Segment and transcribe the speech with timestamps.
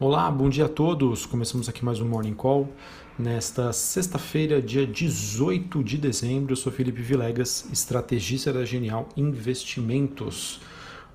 [0.00, 1.26] Olá, bom dia a todos.
[1.26, 2.72] Começamos aqui mais um Morning Call.
[3.18, 10.60] Nesta sexta-feira, dia 18 de dezembro, eu sou Felipe Vilegas, estrategista da Genial Investimentos.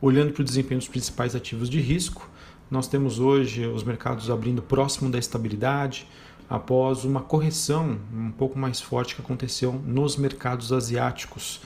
[0.02, 2.30] Olhando para o desempenho dos principais ativos de risco,
[2.70, 6.05] nós temos hoje os mercados abrindo próximo da estabilidade,
[6.50, 11.61] após uma correção um pouco mais forte que aconteceu nos mercados asiáticos.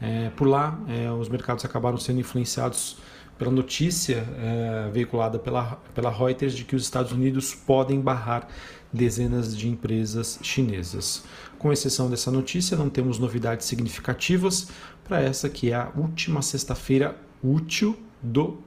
[0.00, 2.96] É, por lá, é, os mercados acabaram sendo influenciados
[3.42, 8.46] pela notícia é, veiculada pela, pela Reuters de que os Estados Unidos podem barrar
[8.92, 11.24] dezenas de empresas chinesas.
[11.58, 14.68] Com exceção dessa notícia, não temos novidades significativas
[15.02, 18.58] para essa que é a última sexta-feira útil do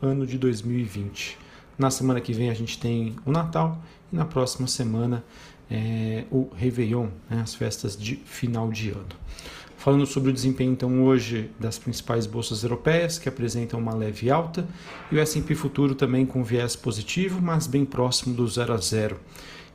[0.00, 1.36] ano de 2020.
[1.76, 3.82] Na semana que vem a gente tem o Natal
[4.12, 5.24] e na próxima semana
[5.68, 9.16] é, o Réveillon, né, as festas de final de ano.
[9.82, 14.64] Falando sobre o desempenho então hoje das principais bolsas europeias, que apresentam uma leve alta,
[15.10, 19.18] e o S&P futuro também com viés positivo, mas bem próximo do 0 a 0.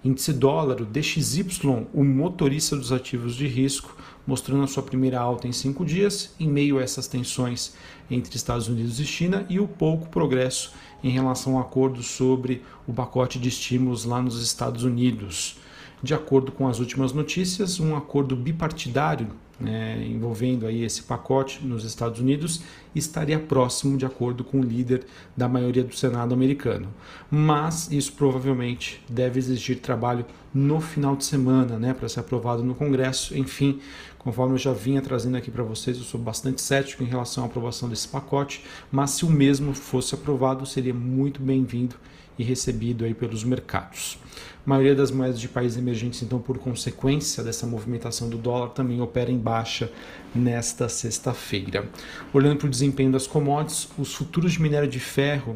[0.05, 5.45] Índice dólar, o DXY, o motorista dos ativos de risco, mostrando a sua primeira alta
[5.45, 7.73] em cinco dias, em meio a essas tensões
[8.09, 10.71] entre Estados Unidos e China e o pouco progresso
[11.03, 15.59] em relação ao acordo sobre o pacote de estímulos lá nos Estados Unidos.
[16.01, 19.27] De acordo com as últimas notícias, um acordo bipartidário
[19.59, 22.61] né, envolvendo aí esse pacote nos Estados Unidos
[22.93, 25.05] estaria próximo de acordo com o líder
[25.35, 26.87] da maioria do Senado americano.
[27.29, 32.75] Mas isso provavelmente deve exigir trabalho no final de semana, né, para ser aprovado no
[32.75, 33.37] Congresso.
[33.37, 33.79] Enfim,
[34.19, 37.47] conforme eu já vinha trazendo aqui para vocês, eu sou bastante cético em relação à
[37.47, 41.95] aprovação desse pacote, mas se o mesmo fosse aprovado, seria muito bem-vindo
[42.37, 44.19] e recebido aí pelos mercados.
[44.65, 49.01] A maioria das moedas de países emergentes, então, por consequência dessa movimentação do dólar, também
[49.01, 49.89] opera em baixa
[50.35, 51.89] nesta sexta-feira.
[52.33, 55.55] Olhando para o desempenho das commodities, os futuros de minério de ferro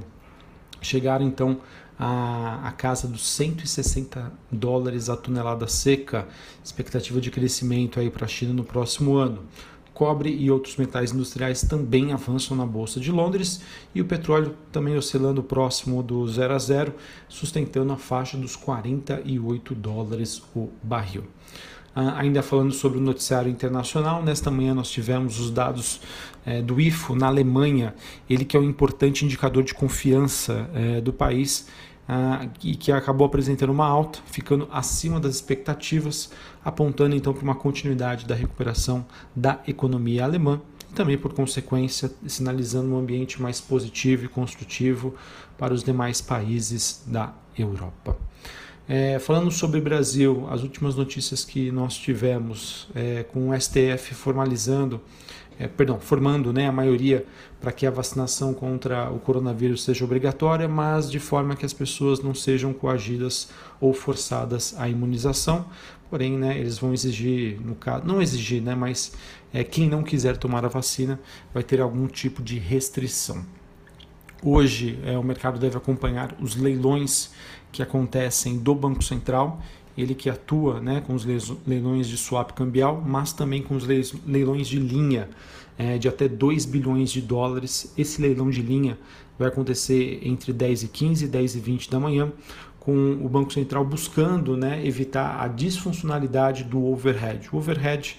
[0.81, 1.59] chegaram então
[1.99, 6.25] a, a casa dos 160 dólares a tonelada seca,
[6.63, 9.43] expectativa de crescimento aí para a China no próximo ano
[10.01, 13.61] cobre e outros metais industriais também avançam na Bolsa de Londres
[13.93, 16.93] e o petróleo também oscilando próximo do 0 a 0,
[17.29, 21.25] sustentando a faixa dos 48 dólares o barril.
[21.93, 25.99] Ah, ainda falando sobre o noticiário internacional, nesta manhã nós tivemos os dados
[26.45, 27.93] eh, do IFO na Alemanha,
[28.29, 31.67] ele que é um importante indicador de confiança eh, do país
[32.07, 36.31] ah, e que acabou apresentando uma alta, ficando acima das expectativas,
[36.63, 42.93] apontando então para uma continuidade da recuperação da economia alemã e também, por consequência, sinalizando
[42.93, 45.13] um ambiente mais positivo e construtivo
[45.57, 48.17] para os demais países da Europa.
[48.93, 54.99] É, falando sobre Brasil, as últimas notícias que nós tivemos é, com o STF formalizando
[55.57, 57.25] é, perdão, formando né, a maioria
[57.61, 62.19] para que a vacinação contra o coronavírus seja obrigatória, mas de forma que as pessoas
[62.19, 63.47] não sejam coagidas
[63.79, 65.67] ou forçadas à imunização.
[66.09, 69.13] Porém, né, eles vão exigir, no caso, não exigir, né, mas
[69.53, 71.17] é, quem não quiser tomar a vacina
[71.53, 73.45] vai ter algum tipo de restrição.
[74.43, 77.31] Hoje, é, o mercado deve acompanhar os leilões
[77.71, 79.61] que acontecem do Banco Central
[79.97, 81.25] ele que atua né, com os
[81.65, 85.29] leilões de swap cambial, mas também com os leilões de linha
[85.77, 87.93] é, de até 2 bilhões de dólares.
[87.97, 88.97] Esse leilão de linha
[89.37, 92.31] vai acontecer entre 10 e 15 e 10 e 20 da manhã,
[92.79, 97.49] com o Banco Central buscando né, evitar a disfuncionalidade do overhead.
[97.51, 98.17] O overhead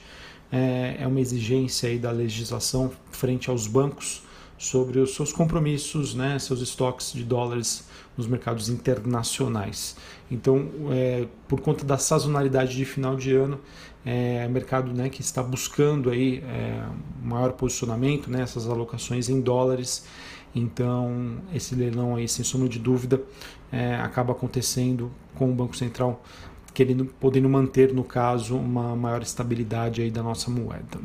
[0.50, 4.22] é, é uma exigência aí da legislação frente aos bancos
[4.62, 7.84] sobre os seus compromissos, né, seus estoques de dólares
[8.16, 9.96] nos mercados internacionais.
[10.30, 13.58] Então, é, por conta da sazonalidade de final de ano,
[14.06, 16.84] é mercado né, que está buscando aí é,
[17.20, 20.04] maior posicionamento, né, essas alocações em dólares.
[20.54, 23.20] Então, esse leilão aí, sem sombra de dúvida,
[23.72, 26.22] é, acaba acontecendo com o Banco Central
[26.74, 30.98] querendo, podendo manter, no caso, uma maior estabilidade aí da nossa moeda.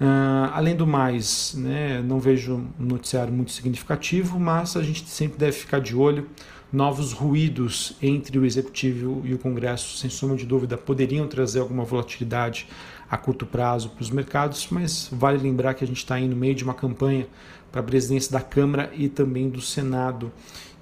[0.00, 5.38] Uh, além do mais, né, não vejo um noticiário muito significativo, mas a gente sempre
[5.38, 6.28] deve ficar de olho.
[6.72, 11.84] Novos ruídos entre o Executivo e o Congresso, sem sombra de dúvida, poderiam trazer alguma
[11.84, 12.66] volatilidade
[13.10, 16.34] a curto prazo para os mercados, mas vale lembrar que a gente está aí no
[16.34, 17.26] meio de uma campanha
[17.70, 20.32] para a presidência da Câmara e também do Senado.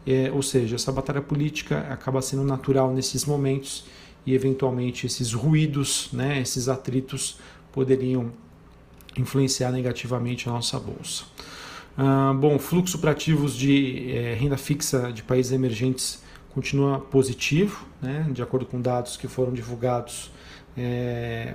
[0.06, 3.84] É, ou seja, essa batalha política acaba sendo natural nesses momentos
[4.24, 7.38] e, eventualmente, esses ruídos, né, esses atritos
[7.72, 8.32] poderiam
[9.16, 11.24] influenciar negativamente a nossa bolsa.
[11.96, 16.22] Ah, bom, fluxo para ativos de eh, renda fixa de países emergentes
[16.54, 20.30] continua positivo, né, de acordo com dados que foram divulgados
[20.76, 21.54] eh,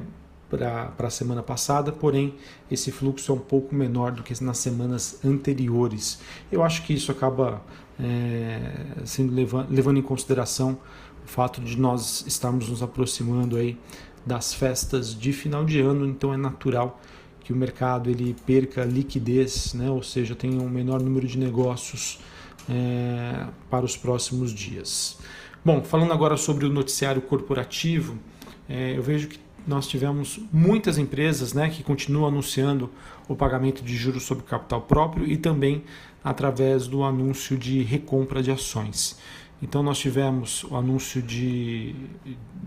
[0.58, 2.36] para a semana passada, porém
[2.70, 6.20] esse fluxo é um pouco menor do que nas semanas anteriores.
[6.52, 7.62] Eu acho que isso acaba
[8.00, 10.78] é, sendo levando, levando em consideração
[11.24, 13.78] o fato de nós estarmos nos aproximando aí
[14.26, 17.00] das festas de final de ano, então é natural
[17.42, 19.90] que o mercado ele perca liquidez, né?
[19.90, 22.20] ou seja, tenha um menor número de negócios
[22.68, 25.20] é, para os próximos dias.
[25.64, 28.18] Bom, falando agora sobre o noticiário corporativo,
[28.68, 32.90] é, eu vejo que nós tivemos muitas empresas né, que continuam anunciando
[33.28, 35.84] o pagamento de juros sobre capital próprio e também
[36.24, 39.18] através do anúncio de recompra de ações.
[39.62, 41.96] Então nós tivemos o anúncio de,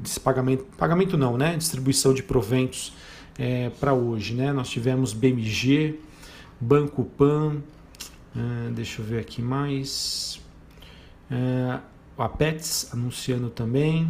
[0.02, 2.92] de pagamento, pagamento não, né, distribuição de proventos
[3.38, 4.34] é, para hoje.
[4.34, 4.52] Né?
[4.52, 5.98] Nós tivemos BMG,
[6.60, 7.62] Banco Pan,
[8.34, 10.40] é, deixa eu ver aqui mais,
[11.30, 11.78] é,
[12.16, 14.08] a Pets anunciando também,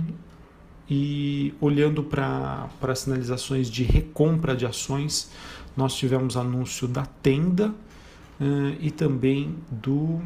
[0.90, 5.30] e olhando para sinalizações de recompra de ações,
[5.76, 10.20] nós tivemos anúncio da Tenda uh, e também do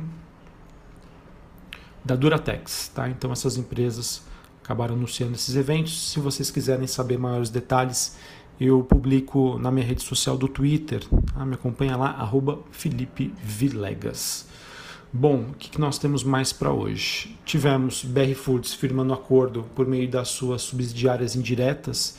[2.05, 2.89] da Duratex.
[2.95, 3.09] Tá?
[3.09, 4.23] Então essas empresas
[4.63, 6.11] acabaram anunciando esses eventos.
[6.11, 8.17] Se vocês quiserem saber maiores detalhes,
[8.61, 11.05] eu publico na minha rede social do Twitter.
[11.35, 11.45] Tá?
[11.45, 14.47] Me acompanha lá, arroba Felipe Vilegas.
[15.15, 17.37] Bom, o que nós temos mais para hoje?
[17.45, 22.17] Tivemos BR Foods firmando acordo por meio das suas subsidiárias indiretas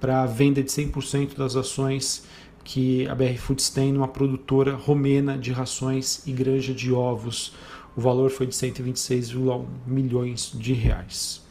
[0.00, 2.24] para a venda de 100% das ações
[2.64, 7.52] que a BR Foods tem numa produtora romena de rações e granja de ovos.
[7.94, 11.42] O valor foi de 126,1 milhões de reais.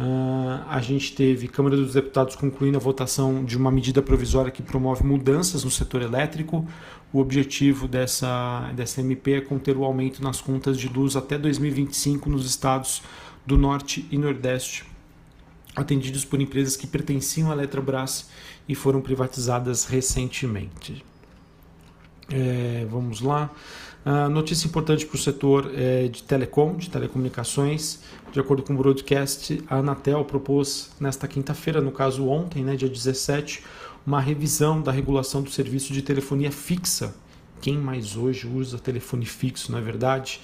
[0.00, 4.62] Uh, a gente teve Câmara dos Deputados concluindo a votação de uma medida provisória que
[4.62, 6.66] promove mudanças no setor elétrico.
[7.12, 12.30] O objetivo dessa, dessa MP é conter o aumento nas contas de luz até 2025
[12.30, 13.02] nos estados
[13.44, 14.86] do Norte e Nordeste,
[15.76, 18.30] atendidos por empresas que pertenciam à Eletrobras
[18.66, 21.04] e foram privatizadas recentemente.
[22.32, 23.50] É, vamos lá.
[24.30, 28.00] Notícia importante para o setor é, de telecom, de telecomunicações.
[28.32, 32.88] De acordo com o broadcast, a Anatel propôs nesta quinta-feira, no caso ontem, né, dia
[32.88, 33.62] 17,
[34.06, 37.14] uma revisão da regulação do serviço de telefonia fixa.
[37.60, 40.40] Quem mais hoje usa telefone fixo, não é verdade?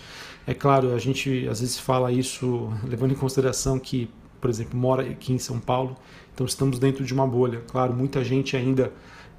[0.47, 5.03] É claro, a gente às vezes fala isso levando em consideração que, por exemplo, mora
[5.03, 5.97] aqui em São Paulo,
[6.35, 7.63] então estamos dentro de uma bolha.
[7.69, 8.93] Claro, muita gente ainda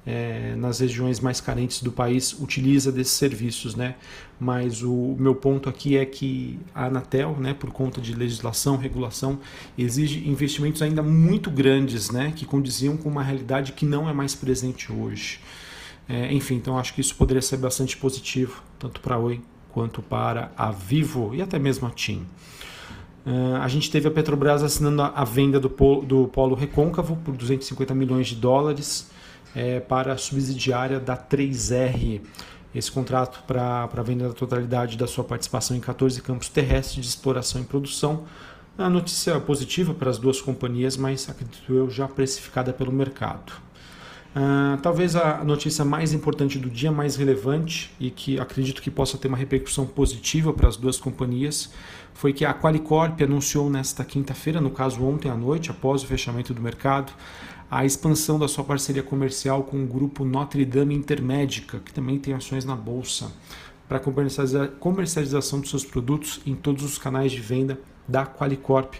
[0.06, 3.96] é, nas regiões mais carentes do país utiliza desses serviços, né?
[4.40, 9.38] Mas o meu ponto aqui é que a Anatel, né, por conta de legislação, regulação,
[9.76, 14.34] exige investimentos ainda muito grandes, né, que condiziam com uma realidade que não é mais
[14.34, 15.40] presente hoje.
[16.08, 19.40] É, enfim, então acho que isso poderia ser bastante positivo, tanto para a Oi
[19.70, 22.26] quanto para a Vivo e até mesmo a TIM.
[23.26, 27.36] Uh, a gente teve a Petrobras assinando a, venda do polo, do polo recôncavo por
[27.36, 29.10] 250 milhões de dólares
[29.54, 32.20] é, para a subsidiária da 3R.
[32.74, 37.10] Esse contrato para a venda da totalidade da sua participação em 14 campos terrestres de
[37.10, 38.24] exploração e produção.
[38.76, 43.52] A notícia positiva para as duas companhias, mas acredito eu já precificada pelo mercado.
[44.36, 49.16] Uh, talvez a notícia mais importante do dia, mais relevante e que acredito que possa
[49.16, 51.72] ter uma repercussão positiva para as duas companhias,
[52.12, 56.52] foi que a Qualicorp anunciou nesta quinta-feira, no caso ontem à noite, após o fechamento
[56.52, 57.12] do mercado,
[57.70, 62.34] a expansão da sua parceria comercial com o grupo Notre Dame Intermédica, que também tem
[62.34, 63.32] ações na bolsa,
[63.88, 64.00] para
[64.78, 68.94] comercialização dos seus produtos em todos os canais de venda da Qualicorp.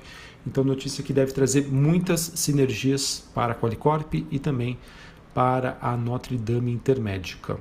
[0.46, 4.78] Então, notícia que deve trazer muitas sinergias para a Qualicorp e também
[5.34, 7.58] para a Notre Dame Intermédica.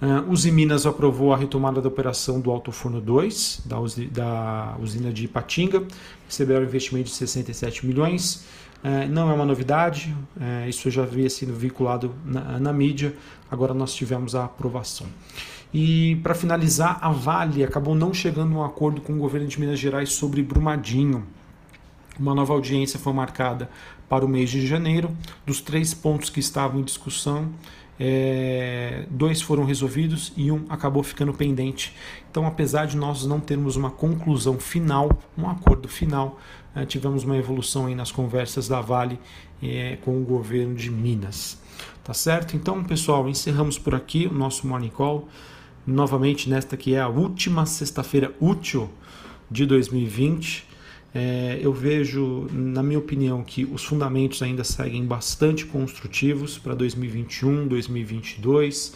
[0.00, 3.76] Uh, Uzi Minas aprovou a retomada da operação do Alto Forno 2, da,
[4.10, 5.84] da usina de Ipatinga,
[6.26, 8.46] receberam um investimento de 67 milhões.
[8.82, 13.14] É, não é uma novidade, é, isso já havia sido vinculado na, na, mídia,
[13.50, 15.06] agora nós tivemos a aprovação.
[15.72, 19.60] E para finalizar, a Vale acabou não chegando a um acordo com o governo de
[19.60, 21.26] Minas Gerais sobre Brumadinho.
[22.18, 23.70] Uma nova audiência foi marcada
[24.10, 25.16] para o mês de janeiro.
[25.46, 27.48] Dos três pontos que estavam em discussão,
[27.98, 31.94] é, dois foram resolvidos e um acabou ficando pendente.
[32.28, 36.40] Então, apesar de nós não termos uma conclusão final, um acordo final,
[36.74, 39.18] é, tivemos uma evolução aí nas conversas da Vale
[39.62, 41.60] é, com o governo de Minas.
[42.02, 42.56] Tá certo?
[42.56, 45.28] Então, pessoal, encerramos por aqui o nosso Morning Call.
[45.86, 48.90] Novamente, nesta que é a última sexta-feira útil
[49.48, 50.69] de 2020.
[51.14, 57.66] É, eu vejo, na minha opinião, que os fundamentos ainda seguem bastante construtivos para 2021,
[57.66, 58.94] 2022.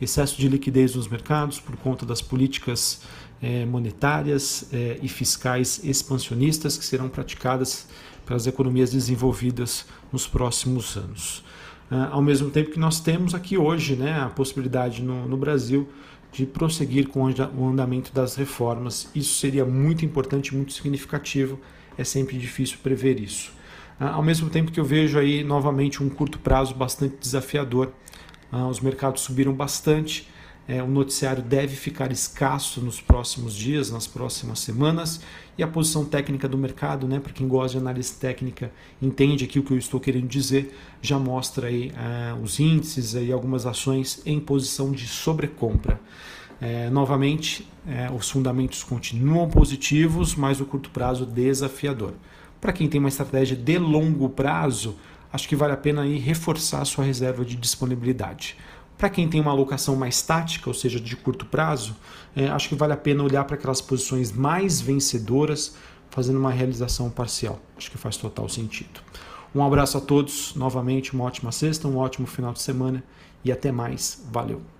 [0.00, 3.00] Excesso de liquidez nos mercados por conta das políticas
[3.42, 7.88] é, monetárias é, e fiscais expansionistas que serão praticadas
[8.24, 11.44] pelas economias desenvolvidas nos próximos anos.
[11.90, 15.88] Uh, ao mesmo tempo que nós temos aqui hoje né, a possibilidade no, no Brasil
[16.32, 19.08] de prosseguir com o andamento das reformas.
[19.14, 21.58] Isso seria muito importante, muito significativo.
[21.96, 23.52] É sempre difícil prever isso.
[24.00, 27.92] Uh, ao mesmo tempo que eu vejo aí novamente um curto prazo bastante desafiador.
[28.52, 30.28] Uh, os mercados subiram bastante
[30.68, 35.20] é, o noticiário deve ficar escasso nos próximos dias, nas próximas semanas,
[35.56, 38.70] e a posição técnica do mercado, né, para quem gosta de análise técnica,
[39.00, 43.32] entende aqui o que eu estou querendo dizer, já mostra aí é, os índices e
[43.32, 46.00] algumas ações em posição de sobrecompra.
[46.60, 52.14] É, novamente, é, os fundamentos continuam positivos, mas o curto prazo desafiador.
[52.60, 54.96] Para quem tem uma estratégia de longo prazo,
[55.32, 58.56] acho que vale a pena aí reforçar a sua reserva de disponibilidade.
[58.96, 61.94] Para quem tem uma alocação mais tática, ou seja, de curto prazo,
[62.34, 65.74] é, acho que vale a pena olhar para aquelas posições mais vencedoras,
[66.10, 67.60] fazendo uma realização parcial.
[67.76, 69.00] Acho que faz total sentido.
[69.54, 73.02] Um abraço a todos, novamente, uma ótima sexta, um ótimo final de semana
[73.44, 74.24] e até mais.
[74.32, 74.75] Valeu!